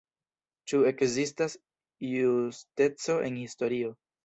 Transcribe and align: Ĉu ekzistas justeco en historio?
Ĉu 0.71 0.79
ekzistas 0.91 1.55
justeco 2.15 3.21
en 3.31 3.41
historio? 3.45 3.97